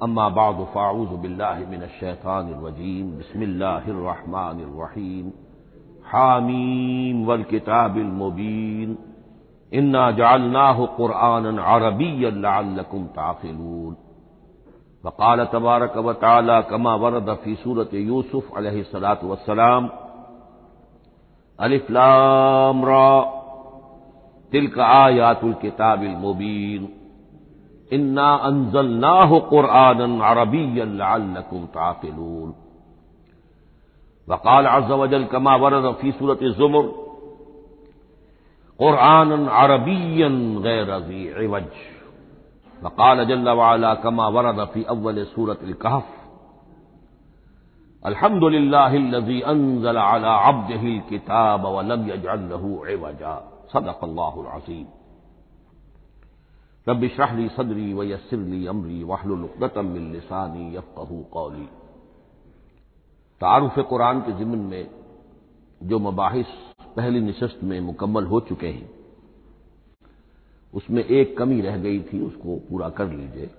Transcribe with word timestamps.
अम्मा 0.00 0.28
बाद 0.36 0.58
फ़ाऊज़ 0.74 1.10
बिल्लाशैतानरजीम 1.22 3.06
बसमीम 3.18 4.72
हामीम 6.12 7.24
वल 7.26 7.42
किताबिल 7.50 8.06
मुबीन 8.20 8.96
इन्ना 9.72 10.04
जालनाह 10.20 10.84
कुरआन 10.96 11.58
अरबीकुम 11.74 13.02
ताखिलून 13.18 13.96
वकाल 15.04 15.44
तबारक 15.52 15.96
व 16.06 16.12
ताला 16.22 16.60
कमा 16.70 16.94
वरद 17.02 17.28
फ़ी 17.44 17.54
सूरत 17.56 17.94
यूसुफ 17.94 18.56
अलैहिस्सलातु 18.56 19.28
वस्सलाम 19.32 19.90
अलिफ्लाम 21.58 22.82
तिलक 24.52 24.78
आयातुल 24.86 25.54
किताबिल 25.62 26.16
मुबीन 26.24 26.88
इन्ना 27.90 28.28
अनजलनाह 28.48 29.38
कुरआन 29.50 30.20
अरबीकुम 30.22 31.64
ताकिलून 31.76 32.50
वकाल 34.28 34.66
अज़्ज़ 34.66 35.24
कमा 35.32 35.54
वरद 35.62 35.86
फ़ी 36.00 36.12
सूरत 36.18 36.42
ज़ुमर 36.58 36.86
कुरआन 38.80 39.46
अरबियन 39.62 40.36
गैर 40.66 40.90
इवज 41.44 41.68
वकाल 42.78 43.24
जल्ल 43.26 43.56
वाला 43.60 43.94
कमा 44.04 44.28
वरद 44.36 44.64
फ़ी 44.74 44.82
अव्वल 44.94 45.24
सूरत 45.34 45.64
कहफ 45.82 46.16
अल्हम्दुलिल्लाहिल्लज़ी 48.04 49.40
अंज़ल 49.52 49.96
अला 49.96 50.36
अब्दिहिल 50.48 51.00
किताब 51.08 51.66
व 51.66 51.82
लम 51.90 52.08
यजअल 52.10 52.48
लहू 52.52 52.70
इवजा 52.88 53.34
सदक़ल्लाहुल 53.72 54.46
अज़ीम 54.54 54.86
रब 56.86 57.04
इशरह 57.04 57.46
सदरी 57.56 57.92
व 57.94 58.04
यस्सिर 58.04 58.68
अमरी 58.68 59.02
वहलुल 59.04 59.44
उक़दतम 59.44 59.94
लिसानी 60.12 60.74
यफ़क़हू 60.76 61.22
क़ौली। 61.32 61.66
तारुफ 63.40 63.78
कुरान 63.88 64.20
के 64.20 64.32
ज़िमन 64.38 64.58
में 64.70 64.88
जो 65.80 65.98
मबाहिस 66.00 66.46
पहली 66.96 67.20
नशस्त 67.20 67.60
में 67.62 67.80
मुकम्मल 67.82 68.24
हो 68.26 68.40
चुके 68.48 68.66
हैं, 68.68 68.88
उसमें 70.74 71.04
एक 71.04 71.36
कमी 71.38 71.60
रह 71.60 71.76
गई 71.78 72.00
थी, 72.02 72.20
उसको 72.20 72.56
पूरा 72.70 72.88
कर 72.90 73.08
लीजिए। 73.08 73.50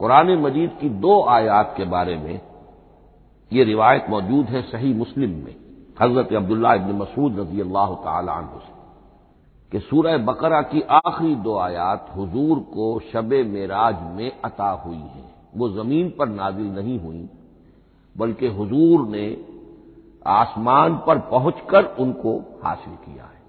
कुरान 0.00 0.30
मजीद 0.40 0.70
की 0.80 0.88
दो 1.00 1.22
आयात 1.30 1.74
के 1.76 1.84
बारे 1.86 2.16
में 2.18 2.40
ये 3.52 3.64
रिवायत 3.64 4.06
मौजूद 4.10 4.46
है 4.46 4.62
सही 4.64 4.92
मुस्लिम 4.94 5.30
में। 5.44 5.54
हज़रत 5.96 6.32
अब्दुल्ला 6.34 6.74
इबन 6.74 6.96
मसूद 6.96 7.38
रज़ी 7.40 7.60
अल्लाह 7.60 7.94
तु 7.94 8.58
से। 8.60 8.75
कि 9.76 9.80
सूरह 9.80 10.18
बकरा 10.18 10.60
की 10.62 10.80
आखिरी 10.80 11.34
दो 11.34 11.56
आयात 11.58 12.12
हुजूर 12.16 12.58
को 12.58 13.00
शब 13.12 13.24
मेराज 13.24 13.96
में 14.16 14.40
अता 14.44 14.70
हुई 14.70 14.96
हैं। 14.96 15.34
वो 15.56 15.68
ज़मीन 15.68 16.10
पर 16.10 16.28
नाजिल 16.28 16.66
नहीं 16.66 16.98
हुई, 17.00 17.28
बल्कि 18.18 18.46
हुजूर 18.46 19.06
ने 19.08 19.44
आसमान 20.26 20.96
पर 21.06 21.18
पहुंचकर 21.18 21.84
उनको 22.00 22.60
हासिल 22.64 22.94
किया 22.94 23.24
है। 23.24 23.42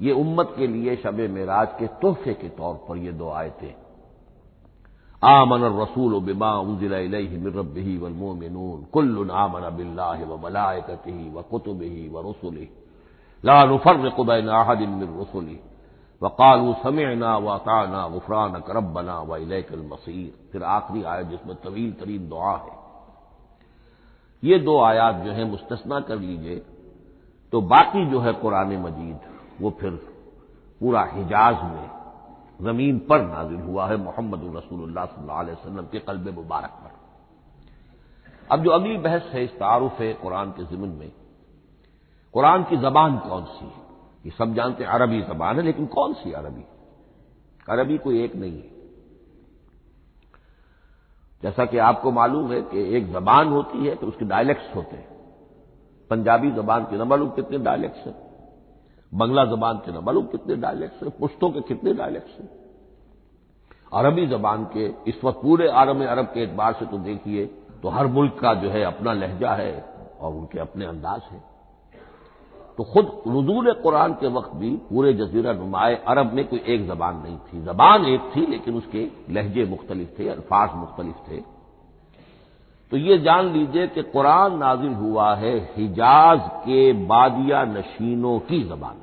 ये 0.00 0.12
उम्मत 0.12 0.54
के 0.56 0.66
लिए 0.66 0.96
शब 0.96 1.14
मेराज 1.14 1.68
के 1.78 1.86
तोहफे 1.86 2.34
के 2.34 2.48
तौर 2.48 2.74
पर 2.88 2.96
ये 2.96 3.12
दो 3.12 3.30
आयतें। 3.30 3.74
आमन 5.24 5.80
रसूल 5.82 6.20
बिमा 6.20 6.52
उजिल 6.58 6.92
मिरबी 7.40 7.98
वलमोमिनून 7.98 8.84
कुल्ल 8.92 9.30
आमन 9.30 9.76
बिल्लाह 9.76 10.24
व 10.24 10.40
मलायकती 10.44 11.30
व 11.30 11.42
कुतुबही 11.42 12.08
व 12.08 12.30
रसुली 12.30 12.68
ला 13.44 13.64
बैन 13.64 14.48
अहदिन 14.50 14.90
मिन 14.90 15.18
रसुली 15.20 15.58
वकालू 16.22 16.72
समिअना 16.82 17.36
व 17.38 17.48
अताना 17.50 18.06
गुफरान 18.08 18.60
करबना 18.62 19.18
व 19.20 19.36
इलैकल 19.38 19.82
मसीर 19.84 20.32
फिर 20.52 20.62
आखिरी 20.70 21.02
आयत 21.04 21.26
जिसमें 21.26 21.56
तवील 21.64 21.92
तरीन 22.00 22.28
दुआ 22.28 22.56
है 22.56 22.78
ये 24.42 24.58
दो 24.60 24.80
आयात 24.82 25.14
जो 25.24 25.32
है 25.32 25.44
मुस्तना 25.44 26.00
कर 26.00 26.18
लीजिए 26.18 26.56
तो 27.52 27.60
बाकी 27.66 28.04
जो 28.10 28.20
है 28.20 28.32
कुरान 28.42 28.76
मजीद 28.82 29.20
वो 29.60 29.70
फिर 29.80 29.90
पूरा 30.80 31.02
हिजाज 31.12 31.62
में 31.64 31.88
ज़मीन 32.60 32.98
पर 33.08 33.22
नाजिल 33.22 33.60
हुआ 33.60 33.86
है 33.88 33.96
मोहम्मद 33.98 34.42
रसूलुल्लाह 34.56 35.04
सल्लल्लाहु 35.06 35.40
अलैहि 35.40 35.56
वसल्लम 35.56 35.86
के 35.92 35.98
कल्ब 36.00 36.28
मुबारक 36.34 36.70
पर 36.82 36.98
अब 38.50 38.64
जो 38.64 38.70
अगली 38.70 38.96
बहस 38.98 39.30
है 39.32 39.44
इस 39.44 39.50
तारुफ 39.54 40.00
है 40.00 40.12
कुरान 40.22 40.50
के 40.50 40.64
जिमन 40.66 40.88
में 40.90 41.10
कुरान 42.34 42.64
की 42.64 42.76
जबान 42.76 43.18
कौन 43.18 43.44
सी 43.44 43.64
है? 43.64 43.82
ये 44.24 44.30
सब 44.30 44.54
जानते 44.54 44.84
हैं, 44.84 44.90
अरबी 44.90 45.22
जबान 45.22 45.56
है, 45.56 45.62
लेकिन 45.62 45.86
कौन 45.86 46.12
सी 46.12 46.32
अरबी? 46.32 46.64
अरबी 47.68 47.98
कोई 47.98 48.22
एक 48.24 48.36
नहीं 48.36 48.52
है। 48.52 48.78
जैसा 51.42 51.64
कि 51.64 51.78
आपको 51.78 52.10
मालूम 52.10 52.52
है 52.52 52.62
कि 52.62 52.96
एक 52.96 53.12
जबान 53.12 53.48
होती 53.48 53.86
है 53.86 53.94
तो 53.94 54.06
उसके 54.06 54.24
डायलेक्ट्स 54.24 54.76
होते 54.76 54.96
हैं। 54.96 55.08
पंजाबी 56.10 56.50
जबान 56.50 56.84
के 56.84 56.96
न 56.96 57.02
मालूम 57.02 57.30
कितने 57.30 57.58
डायलेक्ट्स 57.58 58.06
हैं? 58.06 58.14
बंगला 59.14 59.44
जबान 59.44 59.78
के 59.78 59.92
न 59.92 60.04
मालूम 60.04 60.26
कितने 60.26 60.56
डायलेक्ट्स 60.56 61.02
हैं? 61.02 61.10
पुश्तों 61.10 61.50
के 61.50 61.60
कितने 61.60 61.94
डायलेक्ट्स 61.94 62.40
हैं? 62.40 62.48
अरबी 63.92 64.26
जबान 64.26 64.64
के 64.64 64.86
इस 65.10 65.24
वक्त 65.24 65.38
पूरे 65.42 65.68
आलम 65.68 66.04
अरब 66.06 66.26
के 66.26 66.42
एतबार 66.42 66.72
से 66.72 66.86
तो 66.86 66.98
देखिए 66.98 67.46
तो 67.82 67.88
हर 67.88 68.06
मुल्क 68.06 68.38
का 68.40 68.54
जो 68.54 68.70
है 68.70 68.82
अपना 68.84 69.12
लहजा 69.12 69.54
है 69.54 69.80
और 70.20 70.34
उनके 70.34 70.58
अपने 70.58 70.84
अंदाज 70.84 71.22
है। 71.22 71.49
तो 72.80 72.84
खुद 72.84 73.06
रजूल 73.28 73.72
कुरान 73.72 74.12
के 74.12 74.26
वक्त 74.26 74.54
भी 74.56 74.70
पूरे 74.88 75.12
जजीरा 75.12 75.52
नुमाए 75.52 75.94
अरब 76.08 76.32
में 76.32 76.44
कोई 76.48 76.62
एक 76.66 76.86
जबान 76.86 77.16
नहीं 77.16 77.36
थी। 77.38 77.60
जबान 77.64 78.04
एक 78.04 78.30
थी, 78.36 78.46
लेकिन 78.46 78.74
उसके 78.74 79.06
लहजे 79.30 79.64
मुख्तलिफ़ 79.64 80.08
थे, 80.18 80.28
अल्फाज 80.28 80.70
मुख्तलिफ़ 80.76 81.18
थे। 81.30 81.40
तो 82.92 82.96
ये 82.96 83.18
जान 83.18 83.52
लीजिए 83.52 83.86
कि 83.86 84.02
कुरान 84.02 84.56
नाजिल 84.58 84.94
हुआ 84.94 85.34
है 85.34 85.54
हिजाज 85.76 86.40
के 86.64 86.92
बादिया 87.06 87.64
नशीनों 87.64 88.38
की 88.38 88.62
जबान 88.62 88.96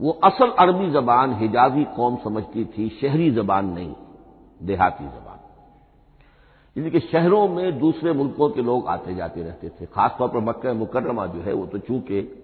वो 0.00 0.18
असल 0.24 0.50
अरबी 0.58 0.90
जबान 0.90 1.34
हिजाजी 1.34 1.84
कौम 1.96 2.16
समझती 2.16 2.64
थी, 2.64 2.88
शहरी 3.00 3.30
जबान 3.30 3.66
नहीं, 3.66 3.94
देहाती 4.62 5.04
जबान। 5.04 5.38
जिनके 6.76 7.00
शहरों 7.00 7.48
में 7.48 7.78
दूसरे 7.78 8.12
मुल्कों 8.12 8.48
के 8.50 8.62
लोग 8.62 8.86
आते 8.88 9.14
जाते 9.14 9.42
रहते 9.42 9.68
थे, 9.68 9.86
खासतौर 9.86 10.28
पर 10.28 10.40
मक्का 10.40 10.72
मुकर्रमा 10.74 11.26
जो 11.26 11.40
है 11.40 11.52
वो 11.52 11.66
तो 11.66 11.78
चूँकि 11.78 12.41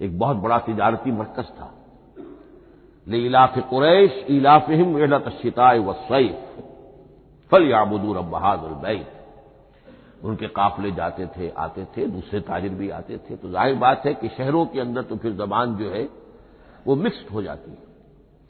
एक 0.00 0.18
बहुत 0.18 0.36
बड़ा 0.36 0.58
तजारती 0.58 1.12
मरकज 1.12 1.48
था। 1.50 1.72
ले 3.06 3.18
इलाफ 3.18 3.58
कुरैश 3.70 4.24
इलाफिम 4.30 5.16
शिताए 5.32 5.78
व 5.78 5.92
सैफ 6.04 7.52
फल 7.52 7.68
याबुदूर 7.70 8.16
अब 8.16 8.30
बहादुर 8.30 8.70
बैत। 8.78 9.10
उनके 10.24 10.46
काफले 10.48 10.90
जाते 10.92 11.26
थे, 11.28 11.48
आते 11.50 11.84
थे, 11.86 12.06
दूसरे 12.06 12.40
ताजिर 12.40 12.74
भी 12.74 12.88
आते 12.90 13.16
थे। 13.20 13.36
तो 13.36 13.50
ज़ाहिर 13.50 13.74
बात 13.74 14.02
है 14.06 14.14
कि 14.14 14.28
शहरों 14.28 14.64
के 14.66 14.80
अंदर 14.80 15.02
तो 15.02 15.16
फिर 15.16 15.32
जबान 15.34 15.74
जो 15.76 15.90
है, 15.90 16.08
वो 16.86 16.94
मिक्सड 16.96 17.30
हो 17.30 17.42
जाती 17.42 17.70
है, 17.70 17.76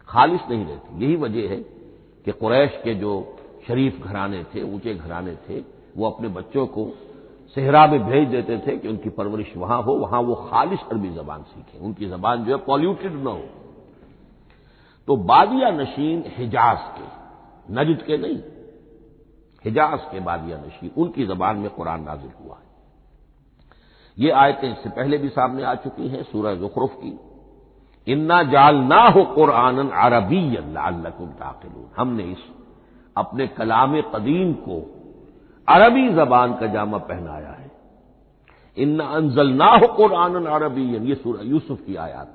खालिश 0.08 0.40
नहीं 0.50 0.64
रहती। 0.66 1.04
यही 1.04 1.16
वजह 1.16 1.48
है 1.48 1.56
कि 2.24 2.32
कुरैश 2.32 2.80
के 2.84 2.94
जो 2.94 3.12
शरीफ 3.66 4.02
घराने 4.04 4.42
थे, 4.44 4.62
ऊँचे 4.64 4.94
घराने 4.94 5.34
थे, 5.48 5.62
वो 5.96 6.10
अपने 6.10 6.28
बच्चों 6.30 6.66
को 6.66 6.84
सेहरा 7.54 7.86
में 7.86 8.04
भेज 8.04 8.28
देते 8.28 8.58
थे 8.58 8.76
कि 8.76 8.88
उनकी 8.88 9.10
परवरिश 9.10 9.56
वहाँ 9.56 9.82
हो, 9.82 9.92
वहाँ 9.92 10.20
वो 10.20 10.34
खालिश 10.34 10.80
अरबी 10.80 11.10
जबान 11.10 11.42
सीखें। 11.42 11.80
उनकी 11.80 12.06
जबान 12.06 12.44
जो 12.44 12.58
है 12.58 12.64
पॉल्यूटेड 12.64 13.12
न 13.12 13.26
हो। 13.26 13.42
तो 15.06 15.16
बादिया 15.16 15.70
नशीन 15.70 16.24
हिजाज 16.26 16.78
के, 16.80 17.04
नजद 17.74 18.02
के 18.02 18.18
नहीं, 18.18 18.38
हिजाज 19.64 20.00
के 20.00 20.20
बादिया 20.20 20.58
नशीन, 20.58 20.90
उनकी 20.96 21.26
जबान 21.26 21.56
में 21.56 21.70
कुरान 21.70 22.02
नाजिल 22.02 22.30
हुआ 22.44 22.54
है। 22.54 22.62
ये 24.18 24.30
आयतें 24.30 24.72
इससे 24.72 24.88
पहले 24.88 25.18
भी 25.18 25.28
सामने 25.28 25.64
आ 25.64 25.74
चुकी 25.74 26.08
हैं, 26.08 26.22
सूरह 26.22 26.54
जुखरुफ 26.54 26.90
की। 26.94 27.20
इन्ना 28.12 28.42
जाल 28.42 28.76
ना 28.76 29.08
हो 29.08 29.24
कुरान 29.24 29.88
अरबी 29.88 30.56
अल्लाकुम 30.56 31.26
ताकिलून। 31.26 31.90
हमने 31.96 32.22
इस, 32.22 32.38
अपने 33.16 33.46
कलाम 33.46 34.00
कदीम 34.00 34.52
को 34.52 34.93
अरबी 35.68 36.08
जबान 36.08 36.54
का 36.54 36.66
जामा 36.66 36.98
पहनाया 36.98 37.50
है। 37.50 37.70
इन्ना 38.76 39.04
अनजल 39.06 39.48
ना 39.48 39.66
हो 39.66 39.86
कुरान 39.86 40.44
अरबी 40.46 40.84
ये 41.08 41.14
सूरह 41.14 41.42
यूसुफ 41.42 41.80
की 41.80 41.96
आयात। 41.96 42.32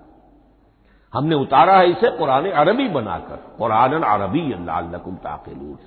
हमने 1.13 1.35
उतारा 1.35 1.77
है 1.77 1.89
इसे 1.91 2.09
कुरान 2.17 2.49
अरबी 2.51 2.87
बनाकर। 2.89 3.35
कुरान 3.57 4.01
अरबी 4.03 4.51
अल्लाकुम 4.51 5.15
ताकिलून। 5.15 5.77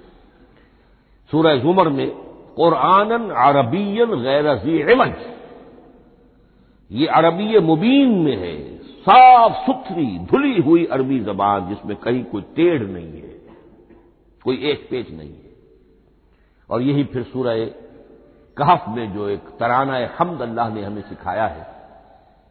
सूरह 1.31 1.56
जुमर 1.56 1.89
में 1.89 2.11
कुरान 2.56 3.11
अरबियन 3.31 4.11
गैर 4.23 4.55
जी 4.56 4.79
ये 6.91 7.06
अरबी 7.09 7.59
मुबीन 7.59 8.11
में 8.19 8.37
है। 8.37 8.56
साफ़ 9.00 9.53
सुथरी, 9.67 10.19
धुली 10.21 10.61
हुई 10.61 10.85
अरबी 10.87 11.19
जबान 11.21 11.69
जिसमें 11.69 11.97
कहीं 11.97 12.25
कोई 12.25 12.43
टेढ़ 12.56 12.83
नहीं 12.83 13.21
है, 13.23 13.35
कोई 14.44 14.56
एक 14.65 14.87
पेच 14.91 15.11
नहीं 15.11 15.29
है। 15.29 15.52
और 16.73 16.83
यही 16.83 17.05
फिर 17.05 17.23
सूरह 17.23 17.65
कहफ 18.57 18.85
में 18.89 19.13
जो 19.13 19.29
एक 19.29 19.49
तराना 19.61 19.97
हमद 20.19 20.43
अल्लाह 20.43 20.69
ने 20.69 20.83
हमें 20.83 21.03
सिखाया 21.03 21.47
है 21.47 21.67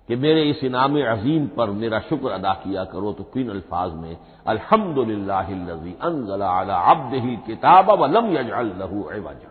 कि 0.09 0.15
मेरे 0.15 0.43
इस 0.43 0.63
इनाम 0.63 0.99
अजीम 1.01 1.47
पर 1.47 1.69
मेरा 1.71 1.99
शुक्र 1.99 2.31
अदा 2.31 2.53
किया 2.53 2.83
करो 2.83 3.11
तो 3.13 3.23
किन 3.23 3.49
अल्फाज 3.49 3.91
में 3.93 4.17
अल्हम्दुलिल्लाहिल्लज़ी 4.47 5.95
अनज़ला 6.01 6.49
अला 6.59 6.77
अब्दिही 6.91 7.35
किताब 7.47 7.91
लहू 8.05 9.09
इवजा. 9.11 9.49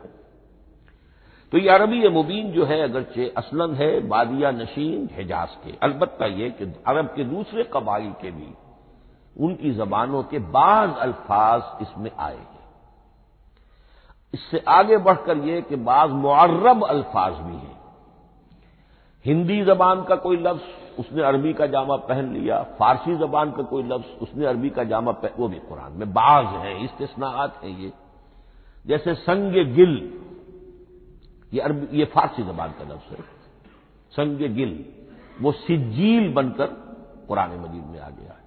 तो 1.52 1.58
ये 1.58 1.68
अरबी 1.68 2.08
मुबीन 2.08 2.50
जो 2.52 2.64
है, 2.64 2.80
अगरचे 2.82 3.32
असलन 3.36 3.74
है, 3.74 3.88
बादिया 4.08 4.50
नशीन, 4.50 5.08
हिजाज 5.12 5.54
के। 5.64 5.72
अलबत्ता 5.82 6.26
ये 6.26 6.50
कि 6.50 6.64
अरब 6.86 7.06
के 7.06 7.24
दूसरे 7.24 7.62
कबाइल 7.72 8.10
के 8.22 8.30
भी 8.30 8.52
उनकी 9.36 9.70
जबानों 9.70 10.22
के 10.22 10.38
बाद 10.50 10.96
अल्फाज 10.98 11.82
इसमें 11.82 12.10
आए 12.18 12.38
इससे 14.34 14.58
आगे 14.68 14.96
बढ़कर 14.96 15.36
यह 15.36 15.60
कि 15.60 15.76
बाज 15.76 16.10
मुआरब 16.10 16.84
अल्फाज 16.84 17.32
भी 17.32 17.56
हैं। 17.56 17.78
हिंदी 19.24 19.64
जबान 19.64 20.02
का 20.04 20.16
कोई 20.16 20.36
लफ्ज, 20.36 20.60
उसने 20.98 21.22
अरबी 21.22 21.52
का 21.52 21.66
जामा 21.66 21.96
पहन 21.96 22.32
लिया। 22.32 22.62
फारसी 22.78 23.16
जबान 23.16 23.50
का 23.52 23.62
कोई 23.62 23.82
लफ्ज, 23.82 24.06
उसने 24.20 24.46
अरबी 24.46 24.70
का 24.70 24.84
जामा 24.84 25.12
पहन 25.12 25.32
वो 25.38 25.48
भी 25.48 25.58
कुरान 25.58 25.92
में 25.92 26.12
बाज 26.12 26.46
है 26.46 26.84
इस्तेसनात 26.84 27.60
हैं 27.64 27.78
ये। 27.78 27.92
जैसे 28.86 29.14
संग 29.14 29.52
गिल, 29.74 30.22
ये 31.52 31.60
अरबी, 31.60 31.98
ये 31.98 32.04
फारसी 32.04 32.42
जबान 32.42 32.70
का 32.70 32.84
लफ्ज 32.84 33.12
है। 33.12 33.24
संग 34.12 34.38
गिल, 34.54 34.84
वो 35.40 35.52
सिज्जील 35.52 36.32
बनकर 36.34 36.66
कुरान 37.28 37.50
मजीद 37.50 37.84
में 37.84 38.00
आ 38.00 38.08
गया 38.08 38.32
है। 38.32 38.38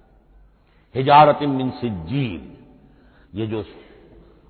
हिजारत 0.94 1.38
मिन 1.42 1.70
सिज्जील, 1.70 2.52
ये 3.34 3.46
जो 3.46 3.62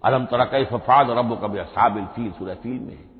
अलम 0.04 0.24
तरक 0.26 0.66
फफाद 0.70 1.10
रब 1.10 1.34
कब 1.42 1.56
साबिल 1.66 2.04
फील, 2.06 2.30
सूरह 2.32 2.54
फील 2.54 2.80
में 2.80 2.94
है। 2.94 3.12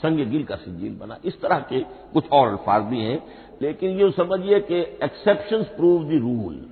संग 0.00 0.18
गिल 0.30 0.44
का 0.44 0.56
सिज्जील 0.56 0.96
बना। 0.96 1.16
इस 1.24 1.40
तरह 1.42 1.58
के 1.68 1.80
कुछ 2.12 2.28
और 2.32 2.48
अल्फाज 2.48 2.82
भी 2.82 3.00
हैं, 3.00 3.22
लेकिन 3.62 3.98
ये 4.00 4.10
समझिए 4.10 4.60
कि 4.60 4.80
एक्सेप्शन 5.04 5.62
प्रूव 5.76 6.04
द 6.04 6.20
रूल 6.22 6.66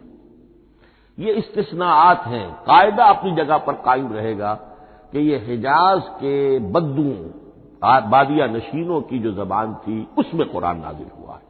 ये 1.18 1.32
इस्तेसनात 1.32 2.26
हैं। 2.26 2.50
कायदा 2.64 3.04
अपनी 3.04 3.34
जगह 3.36 3.58
पर 3.58 3.72
कायम 3.84 4.12
रहेगा 4.12 4.54
कि 5.12 5.18
ये 5.20 5.38
हिजाज 5.38 6.02
के 6.14 6.58
बद्दू 6.70 7.10
बादिया 8.10 8.46
नशीनों 8.46 9.00
की 9.00 9.18
जो 9.18 9.32
जबान 9.34 9.74
थी, 9.74 10.06
उसमें 10.18 10.48
कुरान 10.48 10.80
नाजिल 10.80 11.06
हुआ 11.18 11.34
है। 11.34 11.42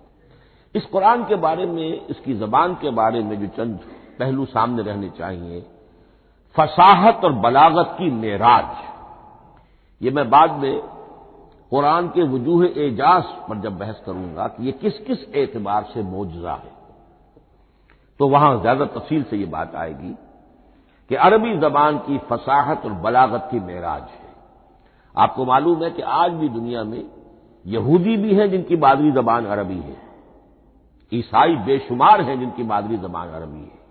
इस 0.74 0.84
कुरान 0.84 1.24
के 1.24 1.34
बारे 1.36 1.66
में, 1.66 2.06
इसकी 2.06 2.34
जबान 2.34 2.74
के 2.74 2.90
बारे 2.90 3.22
में 3.22 3.40
जो 3.40 3.46
चंद 3.56 3.78
पहलू 4.18 4.44
सामने 4.46 4.82
रहने 4.82 5.08
चाहिए 5.08 5.64
फसाहत 6.56 7.24
और 7.24 7.32
बलागत 7.40 7.94
की 7.98 8.10
मेराज। 8.12 8.84
ये 10.00 10.10
मैं 10.10 10.28
बाद 10.30 10.50
में 10.60 10.80
कुरान 11.72 12.08
के 12.08 12.22
वजूह 12.28 12.64
एजाज 12.78 13.24
पर 13.48 13.60
जब 13.60 13.78
बहस 13.78 14.02
करूँगा 14.06 14.46
कि 14.48 14.66
ये 14.66 14.72
किस 14.74 14.98
किस 14.98 15.24
एतबार 15.36 15.82
से 15.94 16.02
मोजा 16.04 16.54
है 16.54 16.74
तो 18.20 18.28
वहाँ 18.28 18.60
ज़्यादा 18.60 18.84
तफसील 18.90 19.22
से 19.22 19.36
ये 19.36 19.46
बात 19.46 19.74
आएगी 19.76 20.14
कि 21.10 21.14
अरबी 21.16 21.56
जबान 21.58 21.98
की 21.98 22.18
फसाहत 22.30 22.84
और 22.84 22.92
बलागत 23.00 23.48
की 23.50 23.60
मेराज 23.62 24.02
है। 24.02 24.28
आपको 25.14 25.44
मालूम 25.44 25.82
है 25.84 25.90
कि 25.90 26.02
आज 26.02 26.32
भी 26.32 26.48
दुनिया 26.48 26.84
में 26.84 27.02
यहूदी 27.66 28.16
भी 28.16 28.34
हैं 28.34 28.50
जिनकी 28.50 28.76
मादरी 28.76 29.10
जबान 29.12 29.46
अरबी 29.46 29.78
है, 29.78 29.96
ईसाई 31.12 31.56
बेशुमार 31.66 32.20
हैं 32.20 32.38
जिनकी 32.40 32.62
मादरी 32.64 32.96
जबान 32.98 33.28
अरबी 33.30 33.60
है। 33.60 33.85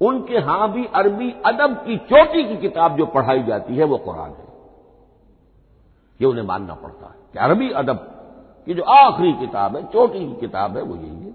उनके 0.00 0.34
यहाँ 0.34 0.72
भी 0.72 0.84
अरबी 0.84 1.34
अदब 1.46 1.74
की 1.74 1.96
चोटी 1.96 2.44
की 2.44 2.56
किताब 2.56 2.96
जो 2.96 3.06
पढ़ाई 3.06 3.42
जाती 3.42 3.76
है 3.76 3.84
वो 3.84 3.98
कुरान 3.98 4.30
है। 4.30 4.52
ये 6.20 6.26
उन्हें 6.26 6.44
मानना 6.44 6.74
पड़ता 6.74 7.06
है 7.06 7.14
कि 7.32 7.38
अरबी 7.38 7.70
अदब 7.70 8.08
की 8.66 8.74
जो 8.74 8.82
आखिरी 8.82 9.32
किताब 9.32 9.76
है, 9.76 9.82
चोटी 9.82 10.18
की 10.18 10.40
किताब 10.40 10.76
है, 10.76 10.82
वो 10.82 10.96
यही 10.96 11.26
है। 11.26 11.34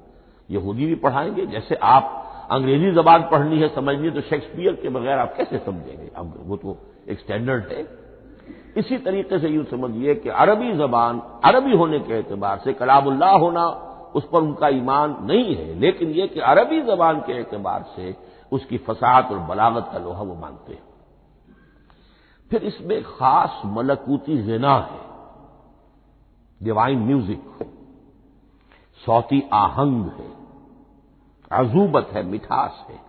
यहूदी 0.50 0.86
भी 0.86 0.96
पढ़ाएँगे, 0.96 1.46
जैसे 1.46 1.76
आप 1.76 2.24
अंग्रेज़ी 2.52 2.92
जबान 2.92 3.22
पढ़नी 3.22 3.60
है, 3.60 3.70
समझनी 3.76 4.08
है 4.08 4.14
तो 4.14 4.22
शेक्सपियर 4.22 4.74
के 4.74 4.90
बगैर 4.90 5.20
आप 5.20 5.36
कैसे 5.38 5.58
समझेंगे? 5.58 6.12
अब 6.16 6.34
वो 6.38 6.58
तो 6.58 6.78
एक 7.10 7.20
स्टैंडर्ड 7.20 7.64
है। 7.64 7.88
इसी 8.78 8.98
तरीके 8.98 9.40
से 9.40 9.48
यूँ 9.48 9.66
समझिए 9.66 10.16
कि 10.16 10.30
अरबी 10.30 10.72
जबान, 10.74 11.22
अरबी 11.46 11.76
होने 11.76 12.00
के 12.00 12.14
एतबार 12.14 12.58
से 12.58 12.74
कलामुल्लाह 12.74 13.38
होना, 13.38 13.68
उस 14.16 14.28
पर 14.34 14.40
उनका 14.40 14.68
ईमान 14.68 15.18
नहीं 15.22 15.56
है, 15.56 15.80
लेकिन 15.80 16.10
यह 16.10 16.28
कि 16.28 16.40
अरबी 16.40 16.82
जबान 16.82 17.20
के 17.20 17.34
एतबार 17.34 17.86
से 17.96 18.27
उसकी 18.52 18.78
फसाहत 18.78 19.32
और 19.32 19.40
बलागत 19.40 19.90
का 19.92 19.98
लोहा 19.98 20.22
वो 20.22 20.36
मानते 20.36 20.74
हैं। 20.74 20.84
फिर 22.52 22.64
इसमें 22.64 23.04
खास 23.04 23.62
मलकूती 23.66 24.38
जना 24.44 24.78
है। 24.78 25.02
डिवाइन 26.64 27.00
म्यूज़िक 27.00 27.74
सौती 29.06 29.50
आहंग 29.54 30.06
है। 30.06 30.32
अजूबत 31.52 32.10
है, 32.14 32.24
मिठास 32.24 32.86
है। 32.90 33.00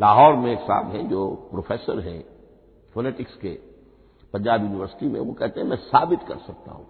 लाहौर 0.00 0.34
में 0.34 0.52
एक 0.52 0.58
साहब 0.58 0.90
हैं 0.90 1.08
जो 1.08 1.28
प्रोफेसर 1.28 2.00
हैं 2.00 2.24
फोनेटिक्स 2.94 3.34
के, 3.34 3.50
पंजाब 4.32 4.62
यूनिवर्सिटी 4.62 5.08
में। 5.08 5.20
वो 5.20 5.32
कहते 5.32 5.60
हैं, 5.60 5.66
मैं 5.66 5.76
साबित 5.76 6.22
कर 6.22 6.36
सकता 6.36 6.72
हूँ 6.72 6.86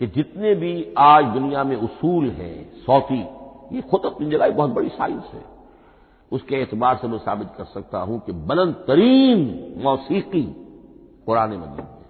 कि 0.00 0.06
जितने 0.06 0.54
भी 0.54 0.94
आज 0.98 1.24
दुनिया 1.24 1.64
में 1.64 1.76
उसूल 1.76 2.30
हैं, 2.30 2.82
सौती, 2.82 3.20
ये 3.76 3.82
खुद 3.82 4.06
अपनी 4.06 4.30
जगह 4.30 4.50
बहुत 4.50 4.70
बड़ी 4.70 4.88
साइंस 4.88 5.24
है। 5.24 5.51
उसके 6.32 6.56
एतबार 6.56 6.96
से 6.96 7.08
मैं 7.08 7.18
साबित 7.18 7.48
कर 7.56 7.64
सकता 7.64 7.98
हूँ 7.98 8.20
कि 8.20 8.32
बुलंद 8.32 8.74
तरीन 8.74 9.40
मौसीकी 9.82 10.42
कुरान 11.26 11.50
मजीद 11.50 11.84
में 11.84 12.06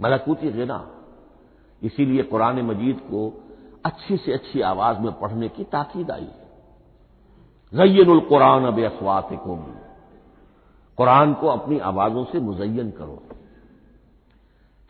मलकूती 0.00 0.50
गिना। 0.50 0.78
इसीलिए 1.82 2.22
कुरान 2.22 2.60
मजीद 2.62 3.00
को 3.00 3.22
अच्छी 3.84 4.16
से 4.16 4.32
अच्छी 4.32 4.60
आवाज़ 4.60 4.98
में 4.98 5.12
पढ़ने 5.12 5.48
की 5.48 5.64
ताकीद 5.64 6.10
आई 6.10 6.22
है। 6.22 6.44
जयनुल 7.72 8.20
कुरान 8.20 8.64
अब 8.64 8.78
अफवात 8.80 9.28
कुरान 10.98 11.34
को 11.34 11.46
अपनी 11.46 11.78
आवाजों 11.78 12.24
से 12.24 12.40
मुजयन 12.40 12.90
करो। 12.90 13.22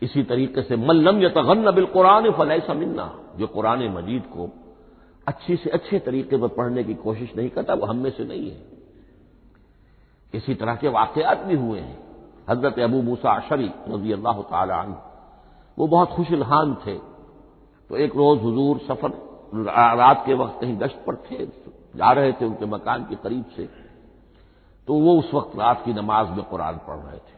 इसी 0.01 0.23
तरीके 0.23 0.61
से 0.61 0.75
मल्लम 0.75 1.21
यतगन 1.21 1.71
बिल 1.71 1.85
कुरान 1.85 2.31
फलह 2.31 2.59
समिन्ना 2.59 3.13
जो 3.37 3.47
कुरान 3.47 3.87
मजीद 3.87 4.23
को 4.23 4.47
अच्छी 5.27 5.55
से 5.55 5.69
अच्छे 5.69 5.99
तरीके 5.99 6.37
पर 6.37 6.47
पढ़ने 6.49 6.83
की 6.83 6.93
कोशिश 6.95 7.35
नहीं 7.37 7.49
करता, 7.49 7.73
वो 7.73 7.85
हम 7.85 7.97
में 7.97 8.11
से 8.11 8.25
नहीं 8.25 8.49
है। 8.49 8.57
इसी 10.33 10.53
तरह 10.55 10.75
के 10.75 10.87
वाकयात 10.89 11.43
भी 11.43 11.55
हुए 11.55 11.79
हैं। 11.79 11.97
हज़रत 12.49 12.79
अबू 12.79 13.01
मूसा 13.01 13.31
अशरी 13.33 13.71
रज़ी 13.89 14.11
अल्लाह 14.13 14.41
तन 14.43 14.95
वो 15.77 15.87
बहुत 15.87 16.09
खुशलहान 16.11 16.75
थे। 16.85 16.97
तो 17.89 17.97
एक 17.97 18.15
रोज 18.15 18.41
हुजूर 18.41 18.79
सफ़र, 18.87 19.11
रात 19.97 20.23
के 20.25 20.33
वक्त 20.33 20.59
कहीं 20.61 20.79
गश्त 20.79 21.03
पर 21.07 21.15
थे, 21.25 21.45
जा 21.95 22.11
रहे 22.11 22.31
थे 22.31 22.45
उनके 22.45 22.65
मकान 22.67 23.03
के 23.03 23.15
करीब 23.17 23.45
से 23.55 23.69
तो 24.87 24.93
वो 24.95 25.17
उस 25.19 25.33
वक्त 25.33 25.57
रात 25.59 25.83
की 25.85 25.93
नमाज़ 25.93 26.29
में 26.29 26.43
कुरान 26.43 26.75
पढ़ 26.87 26.97
रहे 26.97 27.17
थे। 27.17 27.35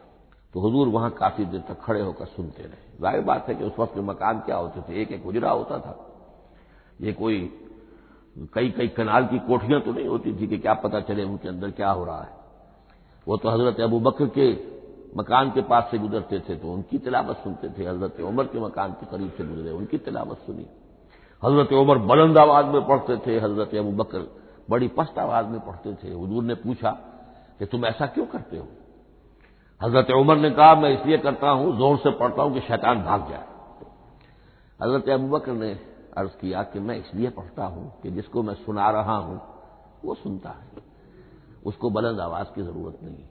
तो 0.54 0.60
हुजूर 0.60 0.88
वहाँ 0.88 1.10
काफ़ी 1.10 1.44
देर 1.44 1.60
तक 1.68 1.80
खड़े 1.80 2.00
होकर 2.00 2.26
सुनते 2.26 2.62
रहे। 2.62 2.98
ज़ाहिर 3.00 3.20
बात 3.22 3.48
है 3.48 3.54
कि 3.54 3.64
उस 3.64 3.78
वक्त 3.78 3.94
के 3.94 4.00
मकान 4.02 4.38
क्या 4.40 4.56
होते 4.56 4.80
थे? 4.80 5.00
एक 5.02 5.12
एक 5.12 5.22
गुजरा 5.24 5.50
होता 5.50 5.78
था। 5.78 5.96
ये 7.00 7.12
कोई 7.12 7.38
कई 8.36 8.70
कई 8.70 8.88
कनाल 8.88 9.26
की 9.26 9.38
कोठियाँ 9.38 9.80
तो 9.80 9.92
नहीं 9.92 10.06
होती 10.08 10.32
थी 10.32 10.46
कि 10.46 10.58
क्या 10.58 10.74
पता 10.74 11.00
चले 11.00 11.22
उनके 11.24 11.48
अंदर 11.48 11.70
क्या 11.70 11.90
हो 11.90 12.04
रहा 12.04 12.20
है। 12.20 12.38
वो 13.26 13.36
तो 13.36 13.48
हज़रत 13.48 13.80
अबू 13.80 14.00
बकर 14.00 14.26
के 14.28 14.50
मकान 15.16 15.50
के 15.50 15.62
पास 15.62 15.88
से 15.90 15.98
गुजरते 15.98 16.38
थे 16.40 16.56
तो 16.56 16.72
उनकी 16.72 16.98
तिलावत 16.98 17.36
सुनते 17.36 17.68
थे। 17.68 17.84
हज़रत 17.86 18.20
उमर 18.20 18.44
के 18.44 18.60
मकान 18.60 18.92
के 18.92 19.06
करीब 19.06 19.32
से 19.38 19.44
गुजरे, 19.44 19.70
उनकी 19.70 19.98
तिलावत 19.98 20.38
सुनी। 20.38 20.66
हज़रत 21.42 21.72
उमर 21.72 21.98
बुलंद 22.00 22.38
आवाज़ 22.38 22.66
में 22.66 22.86
पढ़ते 22.86 23.16
थे, 23.26 23.38
हज़रत 23.38 23.74
अबू 23.74 23.92
बकर 23.92 24.26
बड़ी 24.70 24.88
पस्त 24.88 25.18
आवाज़ 25.18 25.46
में 25.46 25.60
पढ़ते 25.60 25.94
थे। 25.94 26.08
हजूर 26.14 26.42
ने 26.44 26.54
पूछा 26.54 26.90
कि 27.58 27.66
तुम 27.66 27.84
ऐसा 27.86 28.06
क्यों 28.06 28.26
करते 28.26 28.56
हो? 28.56 28.66
हज़रत 29.80 30.10
उमर 30.10 30.36
ने 30.36 30.50
कहा, 30.50 30.74
मैं 30.74 30.90
इसलिए 30.90 31.18
करता 31.18 31.50
हूँ, 31.50 31.76
ज़ोर 31.78 31.96
से 31.96 32.10
पढ़ता 32.10 32.42
हूँ 32.42 32.54
कि 32.54 32.60
शैतान 32.60 33.02
भाग 33.02 33.28
जाए। 33.30 33.44
हज़रत 34.80 35.08
अबू 35.08 35.28
बकर 35.28 35.52
ने 35.52 35.74
अर्ज़ 36.20 36.30
किया 36.40 36.62
कि 36.64 36.80
मैं 36.80 36.96
इसलिए 36.98 37.30
पढ़ता 37.32 37.64
हूँ 37.66 37.92
कि 38.02 38.10
जिसको 38.10 38.42
मैं 38.42 38.54
सुना 38.56 38.90
रहा 38.90 39.16
हूँ, 39.18 39.40
वो 40.04 40.14
सुनता 40.16 40.50
है। 40.50 40.82
उसको 41.66 41.90
बुलंद 41.90 42.20
आवाज़ 42.20 42.54
की 42.54 42.62
ज़रूरत 42.62 42.98
नहीं। 43.02 43.24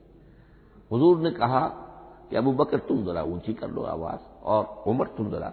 हुजूर 0.91 1.19
ने 1.19 1.31
कहा 1.33 1.59
कि 2.29 2.35
अबू 2.35 2.51
बकर, 2.53 2.79
तुम 2.79 3.03
जरा 3.05 3.23
ऊँची 3.25 3.53
कर 3.55 3.69
लो 3.69 3.83
आवाज़ 3.87 4.45
और 4.45 4.83
उमर 4.87 5.07
तुम 5.17 5.29
जरा 5.31 5.49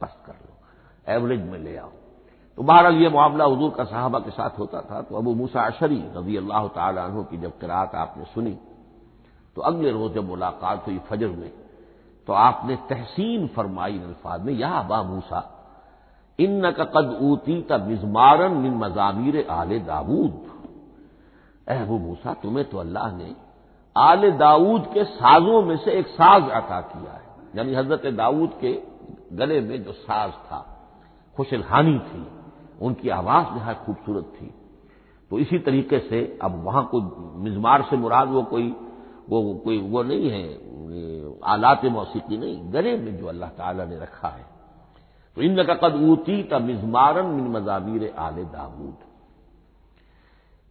पस्त 0.00 0.22
कर 0.26 0.32
लो। 0.34 0.54
एवरेज 1.08 1.42
में 1.42 1.58
ले 1.58 1.76
आओ। 1.76 1.90
तो 2.58 2.62
बहरहाल 2.62 2.94
ये 2.96 3.08
मामला 3.10 3.44
हजूर 3.46 3.70
का 3.70 3.84
साहबा 3.86 4.18
के 4.18 4.30
साथ 4.30 4.58
होता 4.58 4.80
था। 4.82 5.00
तो 5.02 5.16
अबू 5.16 5.34
मूसा 5.34 5.66
अशरी 5.66 6.02
रज़ी 6.16 6.36
अल्लाह 6.36 6.66
तु 6.68 7.22
की 7.24 7.36
जब 7.38 7.58
किरात 7.58 7.94
आपने 7.96 8.24
सुनी 8.24 8.56
तो 9.56 9.62
अगले 9.62 9.90
रोज 9.90 10.12
जब 10.14 10.24
मुलाकात 10.26 10.86
हुई 10.86 10.98
फजर 11.06 11.28
में 11.30 11.50
तो 12.28 12.32
आपने 12.34 12.76
तहसीन 12.88 13.46
फरमाई 13.48 13.98
अल्फाज 13.98 14.42
में, 14.42 14.52
या 14.54 14.70
अबा 14.70 15.02
मूसा 15.02 15.40
इन 16.38 16.70
का 16.70 16.84
कद 16.86 17.18
ऊती 17.22 17.60
का 17.62 17.78
मिजमारन 17.78 18.52
मिन 18.54 18.74
मजामिर 18.74 19.46
आले 19.50 19.78
दाऊद। 19.80 20.34
अहबू 21.68 21.98
मूसा, 21.98 22.34
तुम्हें 22.34 22.64
तो 22.64 22.78
अल्लाह 22.78 23.16
ने 23.16 23.34
आले 23.96 24.30
दाऊद 24.32 24.86
के 24.94 25.04
साजों 25.04 25.62
में 25.62 25.76
से 25.76 25.92
एक 25.92 26.06
साज 26.08 26.48
अता 26.50 26.80
किया 26.82 27.12
है। 27.12 27.26
यानी 27.56 27.74
हज़रत 27.74 28.06
दाऊद 28.14 28.50
के 28.60 28.72
गले 29.36 29.60
में 29.60 29.82
जो 29.84 29.92
साज 29.92 30.30
था 30.30 30.60
खुशलहानी 31.36 31.98
थी, 31.98 32.26
उनकी 32.80 33.08
आवाज़ 33.10 33.54
नहाय 33.56 33.74
खूबसूरत 33.86 34.32
थी। 34.36 34.54
तो 35.30 35.38
इसी 35.38 35.58
तरीके 35.58 35.98
से 35.98 36.38
अब 36.42 36.62
वहाँ 36.64 36.84
कोई 36.92 37.02
मिजमार 37.42 37.82
से 37.82 37.96
मुराद 37.96 38.28
वो 38.28 38.42
कोई 38.42 38.74
वो 39.28 39.54
कोई, 39.64 39.80
वो 39.80 40.02
नहीं 40.02 40.30
है 40.30 40.44
आलात 41.44 41.84
मौसीकी 41.84 42.36
नहीं, 42.38 42.72
गले 42.72 42.96
में 42.96 43.16
जो 43.18 43.26
अल्लाह 43.26 43.48
ताला 43.50 43.84
ने 43.84 43.98
रखा 43.98 44.28
है। 44.28 44.57
तो 45.38 45.42
इन 45.44 45.62
कद 45.62 45.94
ऊती 46.02 46.42
का 46.42 46.58
मिजमारन 46.58 47.26
मिन 47.26 47.46
मजामीर 47.48 48.14
आले 48.18 48.44
दाऊद। 48.44 48.96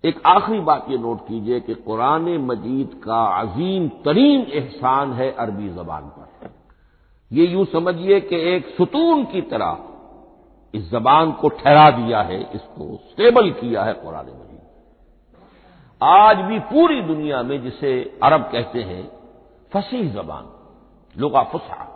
एक 0.04 0.22
आखिरी 0.28 0.60
बात 0.60 0.90
यह 0.90 1.00
नोट 1.00 1.22
कीजिए 1.28 1.60
कि 1.60 1.74
कुरान 1.76 2.28
मजीद 2.46 3.00
का 3.04 3.20
अजीम 3.38 3.88
तरीन 4.06 4.42
एहसान 4.42 5.14
है 5.14 5.30
अरबी 5.36 5.70
जबान 5.70 6.10
पर। 6.10 6.50
ये 7.32 7.46
यूँ 7.46 7.66
समझिए 7.66 8.20
कि 8.22 8.42
एक 8.56 8.68
सुतून 8.78 9.24
की 9.26 9.42
तरह 9.48 9.78
इस 10.74 10.92
जबान 10.92 11.32
को 11.32 11.50
ठहरा 11.56 11.90
दिया 11.92 12.22
है, 12.22 12.42
इसको 12.42 12.96
स्टेबल 13.06 13.50
किया 13.54 13.84
है 13.84 13.94
कुरान 13.94 14.26
मजीद। 14.26 14.62
आज 16.02 16.46
भी 16.46 16.60
पूरी 16.68 17.02
दुनिया 17.04 17.44
में 17.44 17.62
जिसे 17.64 18.20
अरब 18.24 18.50
कहते 18.52 18.84
हैं, 18.84 19.04
फसीह 19.72 20.14
जबान, 20.14 20.46
लुगा 21.16 21.44
फुसा 21.44 21.94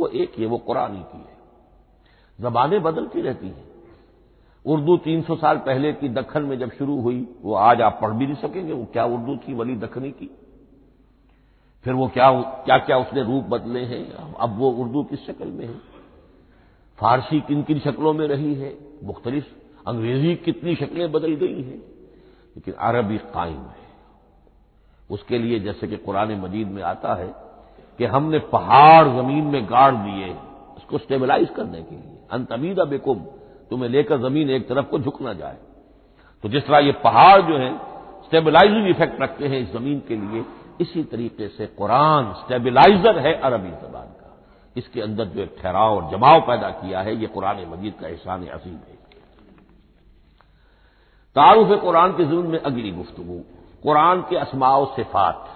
वो 0.00 0.06
एक 0.08 0.38
है, 0.38 0.46
वो 0.46 0.58
कुरानी 0.58 1.02
की 1.02 1.18
है। 1.18 1.35
जबानें 2.40 2.82
बदलती 2.82 3.20
रहती 3.20 3.48
हैं। 3.48 3.64
उर्दू 4.66 4.96
300 4.96 5.36
साल 5.36 5.58
पहले 5.58 5.92
की 5.92 6.08
दखन 6.08 6.42
में 6.42 6.58
जब 6.58 6.70
शुरू 6.70 7.00
हुई, 7.00 7.28
वो 7.42 7.54
आज 7.54 7.80
आप 7.80 7.98
पढ़ 8.02 8.10
भी 8.10 8.26
नहीं 8.26 8.36
सकेंगे, 8.36 8.72
वो 8.72 8.84
क्या 8.84 9.04
उर्दू 9.04 9.36
थी, 9.36 9.54
वली 9.54 9.76
दखनी 9.76 10.10
की 10.10 10.30
फिर 11.84 11.94
वो 11.94 12.08
क्या 12.08 12.40
क्या 12.40 12.78
क्या 12.78 12.98
उसने 12.98 13.22
रूप 13.22 13.44
बदले 13.44 13.80
हैं? 13.80 14.12
अब 14.12 14.58
वो 14.58 14.70
उर्दू 14.70 15.02
किस 15.02 15.26
शक्ल 15.26 15.46
में 15.46 15.66
है? 15.66 15.74
फारसी 16.98 17.40
किन 17.40 17.62
किन 17.62 17.78
शक्लों 17.78 18.12
में 18.12 18.26
रही 18.28 18.54
है? 18.54 18.78
मुख्तलिफ़ 19.04 19.46
अंग्रेज़ी 19.86 20.34
कितनी 20.34 20.74
शक्लें 20.74 21.12
बदल 21.12 21.34
गई 21.34 21.62
हैं? 21.62 21.78
लेकिन 22.56 22.74
अरबी 22.74 23.18
कायम 23.18 23.60
है। 23.60 23.86
उसके 25.10 25.38
लिए 25.38 25.60
जैसे 25.60 25.88
कि 25.88 25.96
कुरान 25.96 26.32
मजीद 26.32 26.68
में 26.68 26.82
आता 26.82 27.14
है 27.14 27.34
कि 27.98 28.04
हमने 28.04 28.38
पहाड़ 28.38 29.08
ज़मीन 29.08 29.44
में 29.44 29.66
गाड़ 29.66 29.94
दिए 29.94 30.34
उसको 30.76 30.98
स्टेबलाइज 30.98 31.50
करने 31.50 31.82
के 31.82 31.94
लिए। 31.94 32.15
अंतमीदा 32.30 32.84
बेकुम 32.86 33.18
तुम्हें 33.70 33.88
लेकर 33.90 34.18
ज़मीन 34.18 34.50
एक 34.50 34.68
तरफ़ 34.68 34.86
को 34.86 34.98
झुक 34.98 35.20
ना 35.22 35.32
जाए। 35.34 35.56
तो 36.44 36.48
जिस 36.48 36.66
तरह 36.66 36.78
ये 36.78 36.92
पहाड़ 37.04 37.40
जो 37.42 37.56
है 37.56 37.72
स्टेबलाइजिंग 38.24 38.88
इफ़ेक्ट 38.88 39.20
रखते 39.22 39.48
हैं 39.48 39.60
इस 39.60 39.72
ज़मीन 39.72 40.00
के 40.08 40.16
लिए, 40.16 40.44
इसी 40.80 41.02
तरीके 41.04 41.48
से 41.48 41.66
कुरान 41.68 42.32
स्टेबिलाईजर 42.34 43.18
है 43.18 43.32
अरबी 43.40 43.70
जबान 43.70 44.06
का। 44.10 44.34
इसके 44.76 45.00
अंदर 45.00 45.24
जो 45.26 45.40
एक 45.42 45.56
ठहराव 45.58 45.96
और 45.96 46.10
जमाव 46.10 46.40
पैदा 46.40 46.70
किया 46.72 47.00
है, 47.00 47.16
ये 47.16 47.26
कुरान 47.28 47.64
मजीद 47.68 47.94
का 48.00 48.08
एहसान 48.08 48.46
असीम 48.48 48.74
है। 48.74 48.94
तारुफ 51.36 51.80
कुरान 51.80 52.12
के 52.12 52.24
जुम्मन 52.24 52.50
में 52.50 52.58
अगली 52.60 52.90
गुफ्तु 52.92 53.22
कुरान 53.82 54.22
के 54.22 54.36
असमाओ 54.36 54.84
सिफात। 54.94 55.52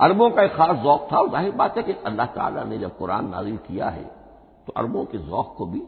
अरबों 0.00 0.30
का 0.30 0.42
एक 0.42 0.52
खास 0.52 0.76
जौक 0.78 1.08
था, 1.12 1.18
और 1.18 1.30
ज़ाहिर 1.30 1.52
बात 1.52 1.76
है 1.76 1.82
कि 1.82 1.92
अल्लाह 2.06 2.26
ताला 2.28 2.64
ने 2.64 2.78
जब 2.78 2.96
कुरान 2.98 3.28
नाजिल 3.28 3.56
किया 3.58 3.88
है 3.88 4.04
तो 4.66 4.72
अरबों 4.72 5.04
के 5.04 5.18
जौक 5.18 5.54
को 5.58 5.66
भी 5.66 5.82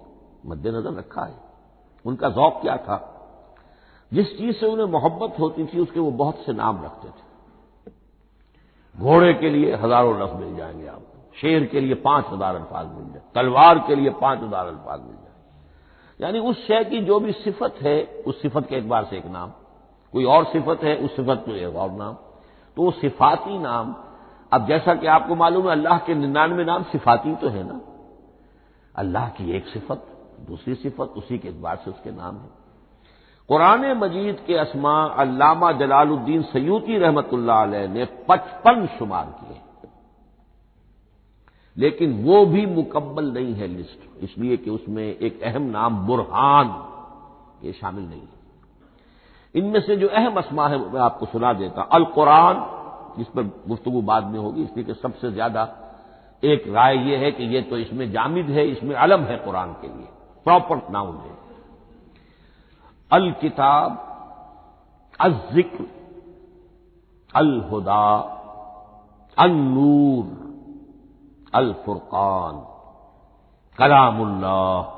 मद्देनजर 0.46 0.92
रखा 0.92 1.24
है। 1.24 1.34
उनका 2.04 2.28
जौक 2.28 2.60
क्या 2.62 2.76
था? 2.76 3.12
जिस 4.12 4.38
चीज़ 4.38 4.56
से 4.56 4.66
उन्हें 4.66 4.86
मोहब्बत 4.86 5.38
होती 5.40 5.66
थी, 5.66 5.80
उसके 5.80 6.00
वो 6.00 6.10
बहुत 6.10 6.44
से 6.46 6.52
नाम 6.52 6.84
रखते 6.84 7.08
थे। 7.08 7.24
घोड़े 8.98 9.34
के 9.34 9.50
लिए 9.50 9.74
हज़ारों 9.74 10.22
लफ्ज 10.22 10.34
मिल 10.34 10.56
जाएँगे 10.56 10.86
आपको। 10.86 11.38
शेर 11.40 11.66
के 11.66 11.80
लिए 11.80 11.94
पाँच 11.94 12.26
हज़ार 12.30 12.56
अल्फाज 12.56 12.86
मिल 12.86 13.12
जाए 13.12 13.22
तलवार 13.34 13.78
के 13.78 13.94
लिए 13.94 14.10
पाँच 14.10 14.42
हज़ार 14.42 14.66
अल्फाज 14.66 15.00
मिल 15.00 15.16
जाए 15.16 15.24
यानी 16.20 16.38
उस 16.38 16.66
शय 16.66 16.84
की 16.84 17.00
जो 17.00 17.20
भी 17.20 17.32
सिफत 17.32 17.74
है, 17.82 18.22
उस 18.26 18.42
सिफत 18.42 18.66
के 18.68 18.76
एक 18.76 18.88
बार 18.88 19.04
से 19.04 19.16
एक 19.18 19.26
नाम। 19.26 19.52
कोई 20.12 20.24
और 20.24 20.44
सिफत 20.44 20.80
है, 20.82 20.96
उस 20.96 21.16
सिफत 21.16 21.44
में 21.48 21.54
एक 21.54 21.76
और 21.76 21.90
नाम। 21.90 22.14
तो 22.76 22.82
वो 22.82 22.90
सिफाती 22.90 23.58
नाम, 23.58 23.94
अब 24.52 24.66
जैसा 24.66 24.94
कि 24.94 25.06
आपको 25.06 25.34
मालूम 25.34 25.66
है, 25.66 25.72
अल्लाह 25.72 25.98
के 25.98 26.14
निन्यानवे 26.14 26.64
नाम 26.64 26.82
सिफाती 26.82 27.34
तो 27.34 27.48
है 27.48 27.64
ना? 27.64 27.80
अल्लाह 28.96 29.28
की 29.30 29.50
एक 29.56 29.66
सिफत, 29.68 30.06
दूसरी 30.48 30.74
सिफत, 30.76 31.14
उसी 31.16 31.38
के 31.38 31.48
एतबार 31.48 31.76
से 31.76 31.90
उसके 31.90 32.10
नाम 32.12 32.36
है। 32.36 32.48
कुरान 33.48 33.84
मजीद 33.98 34.38
के 34.46 34.54
असमा 34.56 35.02
अल्लामा 35.16 35.70
जलालुद्दीन 35.74 36.42
सयूती 36.44 36.98
रहमत 36.98 37.30
ने 37.88 38.04
पचपन 38.28 38.86
शुमार 38.98 39.26
किए। 39.40 39.60
लेकिन 41.76 42.12
वो 42.24 42.44
भी 42.46 42.64
मुकम्मल 42.66 43.24
नहीं 43.32 43.54
है 43.54 43.66
लिस्ट, 43.66 43.98
इसलिए 44.22 44.56
कि 44.56 44.70
उसमें 44.70 45.04
एक 45.04 45.42
अहम 45.42 45.62
नाम 45.70 46.06
बुरहान 46.06 46.68
ये 47.64 47.72
शामिल 47.72 48.04
नहीं 48.04 48.20
है। 48.20 48.34
इनमें 49.54 49.80
से 49.80 49.96
जो 49.96 50.08
अहम 50.10 50.36
असमा 50.36 50.68
है, 50.68 50.78
मैं 50.92 51.00
आपको 51.00 51.26
सुना 51.26 51.52
देता 51.52 51.82
अल 51.82 52.04
कुरान 52.14 52.64
जिस 53.18 53.26
पर 53.26 53.42
गुफ्तगु 53.68 54.00
बाद 54.02 54.24
में 54.24 54.38
होगी, 54.38 54.62
इसलिए 54.62 54.84
कि 54.84 54.94
सबसे 54.94 55.30
ज़्यादा 55.32 55.64
एक 56.42 56.64
राय 56.68 56.96
यह 57.10 57.18
है 57.18 57.30
कि 57.32 57.44
यह 57.54 57.62
तो 57.70 57.76
इसमें 57.78 58.10
जामिद 58.12 58.50
है, 58.50 58.66
इसमें 58.66 58.94
अलम 58.96 59.22
है 59.24 59.36
कुरान 59.38 59.72
के 59.72 59.88
लिए। 59.88 60.08
प्रॉपर 60.46 60.76
नाउन 60.92 61.16
है। 61.16 61.34
अल 63.10 63.30
किताब 63.40 64.02
अल 65.20 65.32
ज़िक्र 65.52 65.86
अल 67.34 67.60
हुदा 67.70 68.06
अल 69.36 69.50
नूर 69.52 70.24
अल 71.54 71.72
फुरकान 71.84 72.54
कलामुल्लाह 73.78 74.94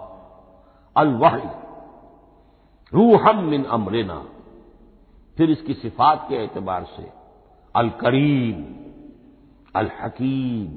अल 0.97 1.09
वही 1.17 1.49
रूहम 2.93 3.45
मिन 3.45 3.65
अमरना। 3.67 4.19
फिर 5.37 5.51
इसकी 5.51 5.75
सिफात 5.75 6.27
के 6.29 6.37
एतबार 6.45 6.85
से 6.97 7.11
अल 7.75 7.89
करीम 8.01 8.65
अल 9.75 9.91
हकीम 10.01 10.69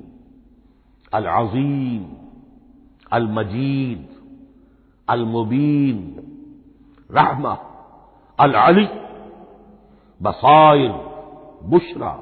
अल 1.12 1.26
अजीम 1.28 2.04
अल 3.12 3.28
मजीद 3.38 4.08
अल 5.08 5.24
मुबीन 5.32 5.98
रहमा 7.10 7.54
अल 8.40 8.54
अली 8.60 8.88
बसाइर 10.22 10.92
बुशरा 11.70 12.14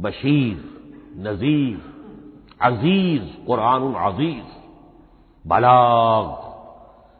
बशीर 0.00 0.56
नजीर 1.26 1.78
अज़ीज़ 2.68 3.28
कुरान 3.46 3.92
अज़ीज़ 4.06 4.50
बलाग 5.44 6.26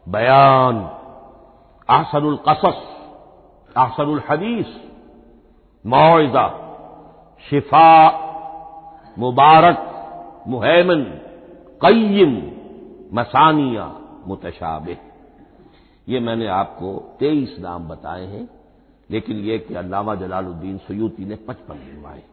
बयान 0.07 0.77
आहसनुल 1.89 2.37
कसस 2.47 2.81
आहसनुल 3.75 4.21
हदीस 4.29 4.75
मुआवजा 5.85 6.47
शिफा 7.45 7.87
मुबारक 9.17 9.87
मुहैमन 10.47 11.03
कय्यम 11.81 12.33
मसानिया 13.13 13.85
मुतशाबे 14.27 14.97
ये 16.07 16.19
मैंने 16.19 16.47
आपको 16.47 16.93
तेईस 17.19 17.55
नाम 17.59 17.87
बताए 17.87 18.25
हैं, 18.25 18.47
लेकिन 19.09 19.37
यह 19.39 19.57
कि 19.57 19.75
अल्लामा 19.75 20.15
जलालुद्दीन 20.15 20.77
सयूती 20.77 21.25
ने 21.25 21.35
पचपन 21.47 21.79
गिनवाए 21.85 22.23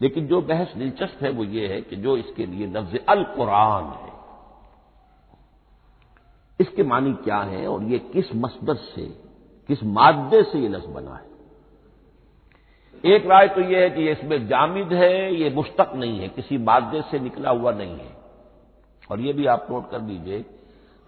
लेकिन 0.00 0.26
जो 0.26 0.40
बहस 0.42 0.72
दिलचस्प 0.76 1.22
है 1.22 1.30
वो 1.30 1.44
ये 1.44 1.66
है 1.68 1.80
कि 1.82 1.96
जो 1.96 2.16
इसके 2.16 2.46
लिए 2.46 2.66
लफ्ज 2.66 2.96
अल 3.08 3.22
कुरान 3.36 3.84
है, 3.92 4.12
इसके 6.60 6.82
मानी 6.82 7.12
क्या 7.24 7.38
है 7.42 7.66
और 7.66 7.82
ये 7.82 7.98
किस 8.12 8.34
मसदर 8.34 8.74
से, 8.74 9.06
किस 9.68 9.82
मादे 9.84 10.42
से 10.42 10.58
ये 10.58 10.68
लफ्ज 10.68 10.86
बना 10.86 11.14
है? 11.14 11.35
एक 13.04 13.26
राय 13.26 13.48
तो 13.48 13.60
यह 13.60 13.80
है 13.80 13.90
कि 13.90 14.08
इसमें 14.10 14.46
जामिद 14.48 14.92
है 14.92 15.34
ये 15.34 15.50
मुश्तक 15.50 15.92
नहीं 15.94 16.18
है 16.20 16.28
किसी 16.28 16.58
मादे 16.58 17.02
से 17.10 17.18
निकला 17.18 17.50
हुआ 17.50 17.72
नहीं 17.72 17.96
है। 17.96 18.14
और 19.10 19.20
यह 19.20 19.32
भी 19.32 19.46
आप 19.46 19.66
नोट 19.70 19.90
कर 19.90 20.00
लीजिए 20.02 20.44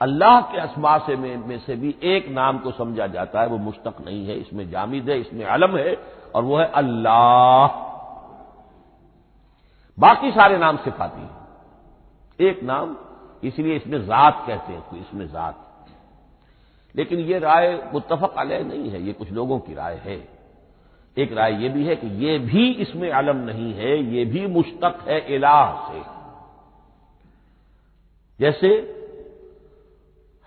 अल्लाह 0.00 0.40
के 0.40 0.59
असमा 0.61 0.97
से 0.99 1.16
में, 1.16 1.37
में 1.38 1.59
से 1.59 1.76
भी 1.76 1.95
एक 2.04 2.28
नाम 2.28 2.59
को 2.59 2.71
समझा 2.71 3.07
जाता 3.07 3.40
है 3.40 3.47
वो 3.49 3.59
मुश्तक 3.59 3.95
नहीं 4.07 4.26
है 4.26 4.38
इसमें 4.40 4.71
जामिद 4.71 5.09
है 5.11 5.18
इसमें 5.21 5.45
अलम 5.47 5.76
है 5.76 5.95
और 6.35 6.42
वो 6.42 6.59
है 6.59 6.66
अल्लाह। 6.73 7.66
बाकी 9.99 10.30
सारे 10.30 10.59
नाम 10.59 10.76
सिफाती 10.76 11.21
हैं। 11.21 12.49
एक 12.49 12.62
नाम 12.62 12.97
इसलिए 13.42 13.76
इसमें 13.76 13.99
जात 14.07 14.45
कहते 14.47 14.73
हैं 14.73 15.00
इसमें 15.00 15.26
जात। 15.28 15.64
लेकिन 16.95 17.18
ये 17.21 17.38
राय 17.38 17.73
मुतफक 17.92 18.35
अलह 18.38 18.64
नहीं 18.64 18.90
है 18.90 19.02
ये 19.02 19.12
कुछ 19.12 19.30
लोगों 19.33 19.59
की 19.61 19.75
राय 19.75 20.00
है। 20.04 20.16
एक 21.18 21.32
राय 21.32 21.64
यह 21.64 21.72
भी 21.72 21.84
है 21.84 21.96
कि 21.96 22.06
यह 22.06 22.38
भी 22.38 22.72
इसमें 22.72 23.10
अलम 23.10 23.37
नहीं 23.37 23.75
है, 23.75 24.14
ये 24.14 24.25
भी 24.25 24.46
मुश्तक 24.46 25.04
है 25.08 25.34
इलाह 25.34 25.92
से। 25.92 26.02
जैसे 28.40 28.68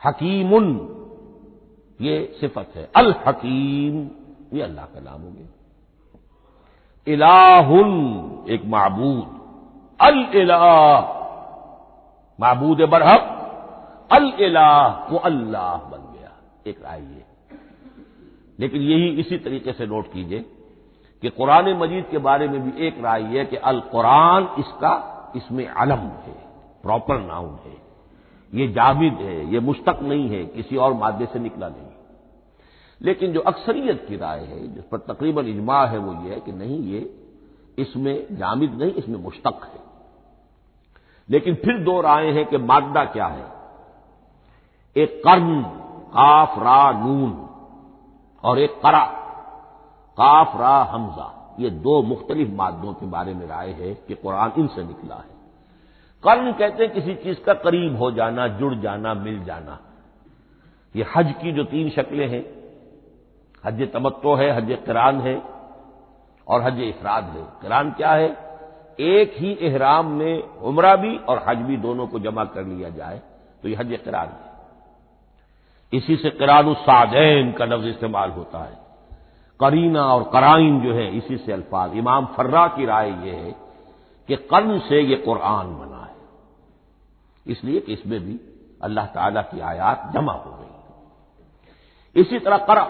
हकीमुन, 0.06 0.88
ये 2.02 2.38
सिफत 2.40 2.72
है। 2.76 2.90
अल 2.96 3.16
हकीम 3.28 4.10
ये 4.58 4.64
अल्लाह 4.64 4.86
का 4.86 5.00
नाम 5.00 5.22
हो 5.22 5.32
गया। 5.32 5.48
इलाहुन, 7.08 7.96
एक 8.50 8.62
मबूद। 8.66 9.42
अल 10.02 10.20
इलाह 10.36 11.02
मबूद 12.42 12.82
बरहक 12.82 13.38
अल 14.12 14.34
इलाह 14.40 15.12
वो 15.12 15.18
अल्लाह 15.18 15.78
बन 15.78 16.20
गया। 16.20 16.32
एक 16.68 16.82
राय 16.84 17.02
ये। 17.02 17.26
लेकिन 18.60 18.82
यही 18.82 19.08
इसी 19.10 19.38
तरीके 19.38 19.74
से 19.74 19.86
नोट 19.86 20.14
कीजिए। 20.14 20.46
कि 21.22 21.30
कुरान 21.30 21.74
मजीद 21.74 22.06
के 22.12 22.18
बारे 22.18 22.48
में 22.48 22.72
भी 22.72 22.88
एक 22.88 23.04
राय 23.04 23.24
है 23.24 23.46
कि 23.46 23.56
अल 23.56 23.80
कुरान 23.80 24.56
इसका 24.60 25.18
इसमें 25.36 25.68
अलम 25.68 26.00
है, 26.00 26.34
प्रॉपर 26.84 27.20
नाउन 27.20 27.60
है। 27.66 27.82
ये 28.54 28.68
जाविद 28.68 29.14
है, 29.14 29.54
ये 29.54 29.60
मुश्तक 29.60 30.00
नहीं 30.02 30.30
है, 30.30 30.46
किसी 30.46 30.78
और 30.78 30.94
मादे 30.94 31.26
से 31.26 31.40
निकला 31.40 31.70
नहीं। 31.70 31.88
लेकिन 33.02 33.34
जो 33.34 33.40
अक्सरियत 33.40 34.06
की 34.10 34.18
राय 34.18 34.40
है, 34.40 34.74
जिस 34.74 34.84
पर 34.84 34.98
तकरीबन 34.98 35.46
इजमा 35.46 35.86
है, 35.86 35.98
वो 35.98 36.28
ये 36.28 36.34
है 36.34 36.40
कि 36.40 36.52
नहीं, 36.52 36.80
ये 36.80 37.28
इसमें 37.78 38.38
जामिद 38.38 38.74
नहीं, 38.74 38.92
इसमें 38.92 39.20
मुश्तक 39.20 39.72
है। 39.74 39.82
लेकिन 41.30 41.56
फिर 41.56 41.84
दो 41.84 42.02
राय 42.02 42.26
हैं 42.32 42.46
कि 42.46 42.58
मादा 42.58 43.06
क्या 43.06 43.28
है। 43.28 43.46
एक 44.98 45.22
कर्म 45.26 45.64
काफ, 46.08 46.60
रा, 46.60 46.92
नून, 46.92 47.50
और 48.44 48.60
एक 48.60 48.72
करा। 48.72 49.21
काफ 50.18 50.56
रा 50.56 50.78
हमजा। 50.84 51.56
ये 51.60 51.70
दो 51.70 52.02
मुख्तलिफ़ 52.02 52.50
मादों 52.50 52.94
के 52.94 53.06
बारे 53.06 53.34
में 53.34 53.46
राय 53.48 53.70
है 53.72 53.94
कि 54.08 54.16
कुरान 54.16 54.52
इनसे 54.58 54.84
निकला 54.84 55.16
है। 55.16 55.30
कर्म 56.24 56.52
कहते 56.52 56.84
हैं 56.84 56.94
किसी 56.94 57.16
चीज़ 57.16 57.40
का 57.40 57.54
करीब 57.54 57.98
हो 57.98 58.12
जाना, 58.12 58.48
जुड़ 58.48 58.74
जाना, 58.76 59.14
मिल 59.14 59.44
जाना। 59.44 59.80
ये 60.96 61.06
हज 61.16 61.34
की 61.42 61.52
जो 61.52 61.64
तीन 61.64 61.90
शक्लें 61.90 62.28
हैं, 62.28 62.46
हज 63.64 63.82
तमत्तो 63.94 64.36
है, 64.36 64.52
हज 64.52 64.78
करान 64.86 65.22
है 65.22 65.42
और 66.48 66.62
हज 66.62 66.80
इफराद 66.80 67.24
है। 67.24 67.46
करान 67.62 67.92
क्या 67.92 68.12
है? 68.12 68.30
एक 69.00 69.34
ही 69.38 69.58
एहराम 69.62 70.08
में 70.08 70.42
उमरा 70.42 70.96
भी 70.96 71.18
और 71.18 71.44
हज 71.48 71.58
भी 71.58 71.78
दोनों 71.78 72.08
को 72.08 72.20
जमा 72.20 72.44
कर 72.46 72.64
लिया 72.64 72.90
जाए 72.90 73.22
तो 73.64 73.70
यह 73.70 73.80
हज 73.80 74.00
करान 74.06 74.28
है। 74.28 74.50
इसी 75.94 76.16
से 76.16 76.30
करान 76.30 76.74
साजैन 76.74 77.52
का 77.52 77.66
लफ्ज 77.66 77.88
इस्तेमाल 77.88 78.30
होता 78.30 78.64
है। 78.64 78.81
करीना 79.62 80.06
और 80.14 80.24
कराइन 80.24 80.82
जो 80.82 80.94
है, 80.94 81.18
इसी 81.18 81.38
से 81.38 81.54
अल्फाज। 81.54 81.96
इमाम 81.96 82.26
फर्रा 82.26 82.68
की 82.68 82.86
राय 82.86 83.10
यह 83.10 83.34
है 83.34 83.56
कि 84.28 84.36
कर्म 84.36 84.80
से 84.80 85.02
यह 85.02 85.22
कुरान 85.26 85.68
बना 85.68 85.98
है। 85.98 86.16
इसलिए 87.48 87.80
कि 87.80 87.94
इसमें 87.94 88.20
भी 88.20 88.40
अल्लाह 88.84 89.06
ताला 89.06 89.42
की 89.42 89.60
आयात 89.60 90.12
जमा 90.14 90.34
हो 90.34 90.52
गई। 90.52 92.22
इसी 92.22 92.40
तरह 92.40 92.58
करा, 92.58 92.84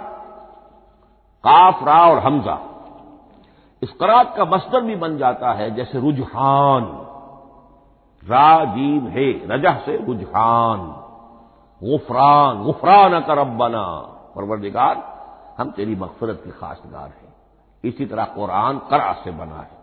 काफ, 1.43 1.83
रा 1.83 2.09
और 2.09 2.19
हमजा। 2.19 2.59
इस 3.81 3.91
करात 3.91 4.35
का 4.37 4.45
मस्तर 4.45 4.81
भी 4.81 4.95
बन 4.95 5.17
जाता 5.17 5.53
है, 5.53 5.75
जैसे 5.75 5.99
रुझान। 5.99 6.83
राजीव 8.27 9.07
है, 9.07 9.47
रजह 9.47 9.73
से 9.73 10.05
रुझान। 10.05 10.79
गुफरान 11.83 12.63
गुफरान 12.63 13.19
करबना 13.19 13.83
परवरदिगार 14.35 15.10
हम 15.57 15.71
तेरी 15.71 15.95
मकफरत 15.95 16.41
के 16.45 16.51
खासगार 16.51 17.07
हैं। 17.07 17.33
इसी 17.83 18.05
तरह 18.05 18.25
कुरान 18.25 18.79
करा 18.79 19.13
से 19.13 19.31
बना 19.31 19.55
है। 19.55 19.81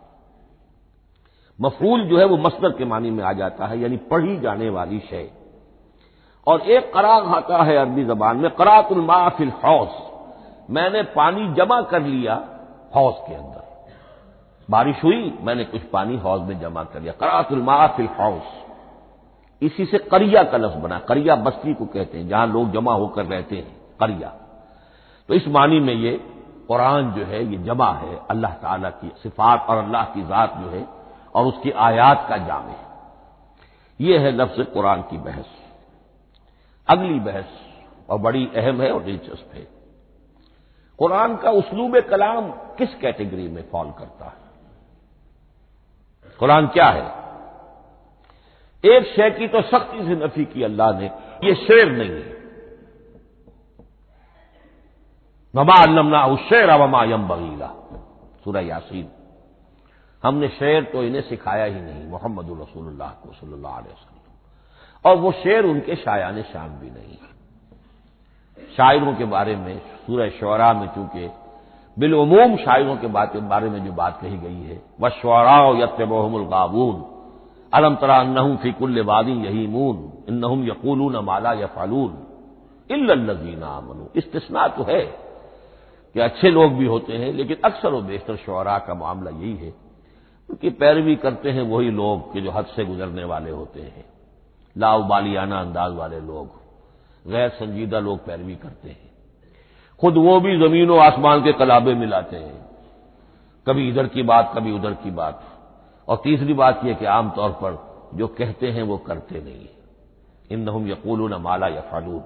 मफूल 1.61 2.03
जो 2.03 2.17
है 2.17 2.25
वो 2.25 2.37
मस्तर 2.37 2.71
के 2.71 2.85
मानी 2.85 3.11
में 3.11 3.23
आ 3.23 3.33
जाता 3.33 3.65
है, 3.65 3.79
यानी 3.79 3.97
पढ़ी 3.97 4.39
जाने 4.39 4.69
वाली 4.69 4.99
शय। 4.99 5.31
और 6.47 6.61
एक 6.61 6.93
करा 6.93 7.13
आता 7.13 7.63
है 7.63 7.77
अरबी 7.77 8.03
जबान 8.03 8.37
में, 8.37 8.51
करातुल 8.51 9.01
माफिल 9.01 9.49
हौस। 9.49 9.89
मैंने 10.69 11.03
पानी 11.03 11.53
जमा 11.53 11.81
कर 11.81 12.01
लिया 12.01 12.49
हौस 12.95 13.15
के 13.27 13.35
अंदर। 13.35 13.87
बारिश 14.69 15.03
हुई, 15.03 15.37
मैंने 15.41 15.63
कुछ 15.63 15.81
पानी 15.81 16.17
हौज 16.17 16.41
में 16.41 16.59
जमा 16.59 16.83
कर 16.83 16.99
लिया। 16.99 17.13
करातुल 17.13 17.61
माफिल 17.61 18.05
हौस। 18.05 18.43
इसी 19.61 19.85
से 19.85 19.97
करिया 19.97 20.43
का 20.43 20.57
लफ्ज 20.57 20.75
बना। 20.75 20.99
करिया 20.99 21.35
बस्ती 21.35 21.73
को 21.73 21.85
कहते 21.85 22.17
हैं, 22.17 22.27
जहाँ 22.27 22.47
लोग 22.47 22.71
जमा 22.71 22.93
होकर 22.93 23.25
रहते 23.25 23.55
हैं। 23.55 23.81
करिया। 23.99 24.48
तो 25.29 25.35
इस 25.35 25.47
मानी 25.47 25.79
में 25.79 25.93
ये 25.93 26.11
कुरान 26.67 27.11
जो 27.11 27.25
है, 27.25 27.43
ये 27.45 27.57
जमा 27.57 27.91
है 27.93 28.19
अल्लाह 28.29 28.53
ताला 28.53 28.89
की 28.91 29.11
सिफात 29.23 29.65
और 29.69 29.77
अल्लाह 29.77 30.03
की 30.05 30.21
ज़ात 30.21 30.53
जो 30.57 30.69
है 30.69 30.85
और 31.35 31.45
उसकी 31.45 31.71
आयात 31.79 32.25
का 32.29 32.37
जाम 32.37 32.67
है। 32.67 32.77
ये 33.99 34.17
है 34.17 34.31
लफ्ज 34.31 34.65
कुरान 34.73 35.01
की 35.01 35.17
बहस। 35.17 35.49
अगली 36.87 37.19
बहस 37.19 37.49
और 38.09 38.17
बड़ी 38.17 38.45
अहम 38.55 38.81
है 38.81 38.91
और 38.91 39.03
दिलचस्प 39.03 39.55
है। 39.55 39.67
कुरान 40.99 41.35
का 41.37 41.51
उसलूब 41.51 41.99
कलाम 41.99 42.49
किस 42.77 42.95
कैटेगरी 42.95 43.47
में 43.47 43.63
फॉल 43.71 43.91
करता 43.91 44.25
है? 44.25 44.37
कुरान 46.39 46.67
क्या 46.67 46.89
है? 46.89 47.07
एक 48.83 49.05
शय 49.05 49.29
की 49.29 49.47
तो 49.47 49.61
सख्ती 49.61 50.05
से 50.07 50.15
नफी 50.15 50.45
की 50.45 50.63
अल्लाह 50.63 50.99
ने 50.99 51.11
यह 51.43 51.53
शेर 51.53 51.91
नहीं 51.91 52.09
है। 52.09 52.37
वमा 55.53 55.73
अल्लमना 55.73 56.35
शेर 56.35 56.71
वमा 56.71 57.03
यम 57.03 57.27
बगीला। 57.27 57.67
सूरह 58.43 58.61
यासीन। 58.61 59.07
हमने 60.23 60.47
शेर 60.49 60.83
तो 60.83 61.03
इन्हें 61.03 61.21
सिखाया 61.21 61.65
ही 61.65 61.81
नहीं 61.81 62.07
मोहम्मद 62.09 62.57
रसूलुल्लाह 62.61 63.09
को 63.09 63.33
सल्लल्लाहु 63.33 63.83
और 65.05 65.17
वो 65.17 65.31
शेर 65.31 65.65
उनके 65.65 65.95
शायान 65.95 66.41
शान 66.43 66.69
भी 66.69 66.89
नहीं। 66.89 67.17
शायरों 68.77 69.13
के 69.15 69.25
बारे 69.25 69.55
में, 69.55 69.77
सूरह 70.07 70.29
शरा 70.29 70.73
में 70.73 70.87
चूँकि 70.87 71.29
बिलूम 71.97 72.55
शायरों 72.55 72.95
के 72.97 73.07
बारे 73.07 73.69
में 73.69 73.85
जो 73.85 73.91
बात 73.91 74.19
कही 74.21 74.37
गई 74.37 74.61
है 74.61 74.81
व 75.01 75.09
शराओ 75.09 75.75
यतबहमुल 75.75 76.45
गाबून। 76.45 77.03
अलम 77.73 77.95
तरा 77.95 78.15
अन्नहम 78.15 78.55
फ़ी 78.57 78.71
कुल्ल 78.71 79.01
वादी 79.01 79.31
यही 79.31 79.65
मून 79.67 80.25
इन्नहुम 80.29 80.67
यकूलून 80.67 81.15
माला 81.25 81.53
या 81.53 81.67
फालून 81.67 82.11
इल्लजीना 82.89 83.67
अमनु 83.67 84.05
इस्तना 84.15 84.67
तो 84.67 84.83
है। 84.83 85.28
कि 86.19 86.23
अच्छे 86.23 86.49
लोग 86.49 86.73
भी 86.73 86.85
होते 86.85 87.13
हैं, 87.13 87.33
लेकिन 87.33 87.57
अक्सर 87.65 87.93
व 87.93 88.01
बेशतर 88.01 88.35
शरा 88.35 88.79
का 88.79 88.93
मामला 88.93 89.31
यही 89.31 89.55
है 89.55 89.73
उनकी 90.49 90.69
पैरवी 90.69 91.15
करते 91.15 91.51
हैं 91.51 91.61
वही 91.61 91.91
लोग 91.91 92.33
कि 92.33 92.41
जो 92.41 92.51
हद 92.51 92.65
से 92.65 92.85
गुजरने 92.85 93.23
वाले 93.23 93.51
होते 93.51 93.81
हैं। 93.81 94.05
लाउबालियाना 94.77 95.59
अंदाज 95.61 95.93
वाले 95.93 96.19
लोग, 96.19 96.47
गैर 97.31 97.49
संजीदा 97.49 97.99
लोग 97.99 98.25
पैरवी 98.25 98.55
करते 98.55 98.89
हैं। 98.89 99.11
खुद 99.99 100.17
वो 100.17 100.39
भी 100.39 100.57
ज़मीन 100.57 100.89
और 100.89 100.99
आसमान 100.99 101.43
के 101.43 101.53
कलाबे 101.53 101.93
मिलाते 101.93 102.35
हैं। 102.35 102.69
कभी 103.67 103.89
इधर 103.89 104.07
की 104.07 104.23
बात, 104.23 104.53
कभी 104.55 104.71
उधर 104.71 104.93
की 104.93 105.11
बात। 105.11 105.43
और 106.07 106.21
तीसरी 106.23 106.53
बात 106.53 106.81
यह 106.85 106.93
कि 106.93 107.05
आमतौर 107.05 107.49
पर 107.49 107.79
जो 108.17 108.27
कहते 108.27 108.71
हैं 108.71 108.83
वो 108.83 108.97
करते 108.97 109.41
नहीं 109.41 109.67
इन 110.51 110.59
नहुम 110.59 110.91
यकूल 110.91 111.35
माला 111.35 111.67
या 111.67 111.81
फालून 111.81 112.21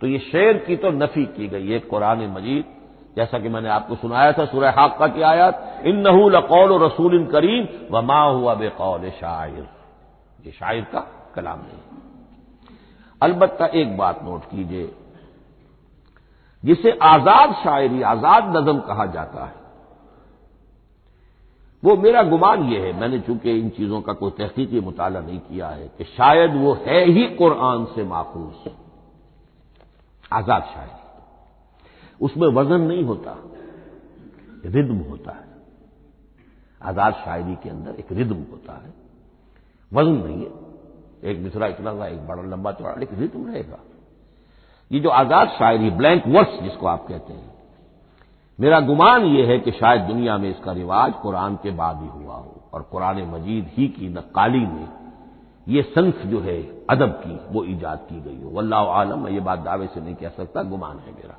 तो 0.00 0.06
ये 0.06 0.18
शेर 0.18 0.56
की 0.58 0.76
तो 0.76 0.90
नफी 0.90 1.26
की 1.26 1.48
गई 1.48 1.68
है 1.68 1.78
कुरान 1.78 2.26
मजीद 2.26 2.75
जैसा 3.16 3.38
कि 3.38 3.48
मैंने 3.48 3.68
आपको 3.68 3.94
सुनाया 3.96 4.32
था 4.32 4.44
सुरह 4.44 4.70
हाका 4.70 5.06
की 5.08 5.22
आयत 5.24 5.86
इन 5.86 6.00
नहू 6.00 6.28
लकौल 6.28 6.78
रसूल 6.82 7.24
करीम 7.26 7.66
व 7.90 8.02
मा 8.02 8.20
हुआ 8.22 8.54
बेकौल 8.54 9.08
शायर। 9.10 9.66
ये 10.40 10.52
शायर 10.52 10.84
का 10.84 11.00
कलाम 11.34 11.58
नहीं। 11.60 11.80
अलबत् 13.20 13.62
एक 13.74 13.96
बात 13.96 14.20
नोट 14.24 14.44
कीजिए, 14.44 14.90
जिसे 16.62 16.90
आज़ाद 17.04 17.54
शायरी, 17.54 18.02
आज़ाद 18.04 18.56
नजम 18.56 18.78
कहा 18.80 19.06
जाता 19.08 19.44
है। 19.44 19.54
वो 21.82 21.96
मेरा 21.96 22.22
गुमान 22.24 22.62
यह 22.64 22.82
है, 22.82 22.92
मैंने 23.00 23.18
चूँकि 23.20 23.58
इन 23.58 23.68
चीज़ों 23.70 24.00
का 24.00 24.12
कोई 24.12 24.30
तहकीकी 24.30 24.80
मुताला 24.80 25.20
नहीं 25.20 25.38
किया 25.40 25.68
है, 25.68 25.88
कि 25.88 26.04
शायद 26.06 26.54
वो 26.56 26.72
है 26.86 27.04
ही 27.06 27.26
कुरान 27.36 27.84
से 27.94 28.04
माखूज 28.04 28.70
आज़ाद 30.32 30.62
शायरी। 30.64 31.04
उसमें 32.20 32.46
वज़न 32.48 32.80
नहीं 32.82 33.04
होता, 33.04 33.36
रिद्म 34.66 34.96
होता 35.00 35.32
है। 35.32 35.44
आज़ाद 36.80 37.14
शायरी 37.14 37.54
के 37.54 37.70
अंदर 37.70 37.94
एक 37.94 38.12
रिद्म 38.12 38.36
होता 38.52 38.72
है। 38.74 38.92
वज़न 39.92 40.22
नहीं 40.24 40.40
है। 40.40 41.30
एक 41.30 41.38
मिसरा 41.38 41.66
इतना 41.66 41.94
था 41.94 42.06
एक 42.06 42.26
बड़ा 42.26 42.42
लंबा 42.44 42.72
चौड़ा, 42.72 42.94
लेकिन 42.94 43.18
रिद्म 43.18 43.46
रहेगा। 43.46 43.78
ये 44.90 45.00
जो 45.00 45.10
आज़ाद 45.10 45.48
शायरी, 45.48 45.90
ब्लैंक 45.92 46.26
वर्स 46.26 46.60
जिसको 46.62 46.86
आप 46.86 47.06
कहते 47.08 47.32
हैं, 47.32 47.54
मेरा 48.58 48.80
गुमान 48.80 49.24
यह 49.24 49.48
है 49.48 49.58
कि 49.58 49.70
शायद 49.70 50.02
दुनिया 50.02 50.36
में 50.38 50.48
इसका 50.50 50.72
रिवाज 50.72 51.12
कुरान 51.12 51.56
के 51.56 51.70
बाद 51.70 52.02
ही 52.02 52.08
हुआ 52.08 52.34
हो, 52.34 52.62
और 52.72 52.82
कुरान 52.82 53.22
मजीद 53.30 53.70
ही 53.72 53.88
की 53.88 54.08
नक्काली 54.08 54.66
में 54.66 54.88
ये 55.66 55.82
संस 55.82 56.22
जो 56.26 56.40
है, 56.40 56.60
अदब 56.90 57.12
की, 57.24 57.38
वो 57.50 57.64
ईजाद 57.64 58.06
की 58.08 58.20
गई 58.20 58.42
हो। 58.42 58.50
वल्ला 58.50 58.76
आलम, 58.76 59.24
मैं 59.24 59.30
ये 59.30 59.40
बात 59.40 59.58
दावे 59.58 59.86
से 59.86 60.00
नहीं 60.00 60.14
कह 60.14 60.28
सकता, 60.28 60.62
गुमान 60.62 60.98
है 60.98 61.12
मेरा। 61.12 61.38